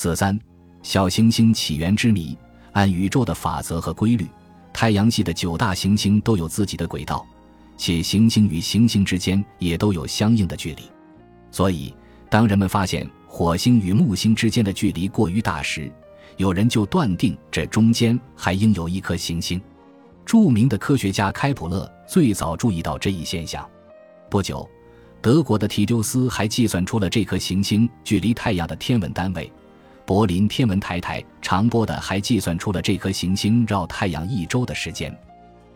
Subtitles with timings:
[0.00, 0.38] 四三，
[0.80, 2.38] 小行星起源之谜。
[2.70, 4.28] 按宇宙的法则和规律，
[4.72, 7.26] 太阳系的九大行星都有自己的轨道，
[7.76, 10.82] 且行星与行星之间也都有相应的距离。
[11.50, 11.92] 所以，
[12.30, 15.90] 当人们发现火星与木星之间的距离过于大时，
[16.36, 19.60] 有人就断定这中间还应有一颗行星。
[20.24, 23.68] 著名的科学家开普勒最早注意到这一现象。
[24.30, 24.70] 不久，
[25.20, 29.52] 德国的提丢斯还计算出了这颗行星距离太阳的天文单位。
[30.08, 35.14] 柏林天文台台长波的还计算出了这颗行星绕太阳一周的时间。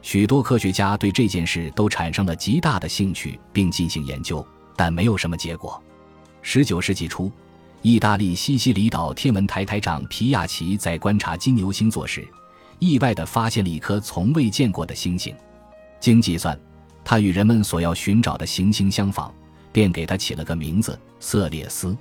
[0.01, 4.43] 许多科学家对这件事都产生了极大的兴趣，并进行研究，
[4.75, 5.79] 但没有什么结果。
[6.41, 7.31] 十九世纪初，
[7.83, 12.27] 意大利西西里岛天文台台长皮亚奇在观察金牛星座时。
[12.79, 15.37] 意外地发现了一颗从未见过的星星，
[16.01, 16.59] 经计算，
[17.05, 19.31] 它与人们所要寻找的行星相仿，
[19.71, 21.95] 便给它起了个名字——色列斯。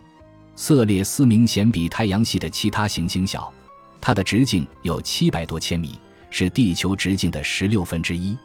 [0.55, 3.51] 色列斯明显比太阳系的其他行星小，
[3.99, 5.97] 它的直径有七百多千米，
[6.29, 8.37] 是地球直径的十六分之一。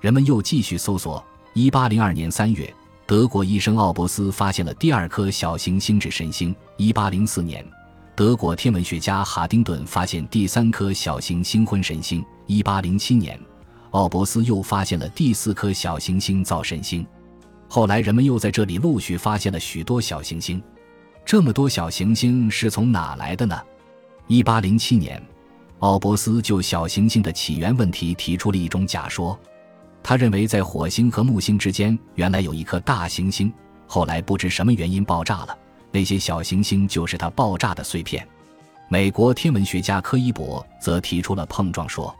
[0.00, 1.24] 人们又继续搜索。
[1.54, 2.74] 一八零二年三月，
[3.06, 6.54] 德国医生奥伯斯发现了第二颗小行星质神星。
[6.76, 7.64] 一八零四年。
[8.14, 12.24] 德国天文学家哈丁顿发现第三颗小行星婚神星。
[12.46, 13.38] 一八零七年，
[13.90, 17.06] 奥伯斯又发现了第四颗小行星灶神星。
[17.68, 20.62] 后来，人们又在这里陆续发现了许多小行星。
[21.24, 23.60] 这么多小行星是从哪来的呢？
[24.26, 25.22] 一八零七年，
[25.78, 29.38] 奥伯斯就小行星的起源问题提出了一种假说。
[30.02, 33.52] 他认为，在火星和木星之间原来有一颗大行星，
[33.86, 35.56] 后来不知什么原因爆炸了。
[35.90, 38.26] 那些小行星就是它爆炸的碎片。
[38.88, 42.14] 美国天文学家柯伊伯则提出了碰撞说，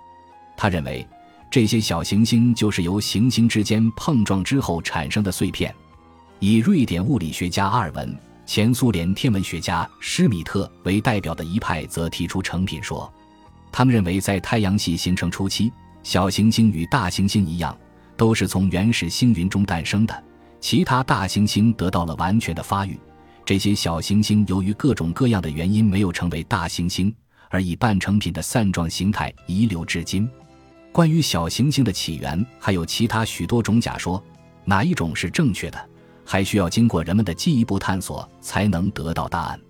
[0.56, 1.06] 他认为
[1.50, 5.75] 这些小行星就是由行星之间碰撞之后产生的碎片。
[6.39, 13.11] 以瑞典物理学家阿尔文、前苏联天文学家施米特为代表的一派则提出成品说，
[13.71, 17.77] 他们认为在太阳系形成初期，小行星与大行星一样，
[18.17, 20.25] 都是从原始星云中诞生的，
[20.61, 22.98] 其他大行星得到了完全的发育。
[23.45, 27.14] 这些小行星由于各种各样的原因没有成为大行星，
[27.48, 30.29] 而以半成品的散状形态遗留至今。
[30.91, 34.23] 关于小行星的起源，还有其他许多种假说，
[34.64, 35.89] 哪一种是正确的，
[36.24, 39.60] 还需要经过人们的进一步探索才能得到答案。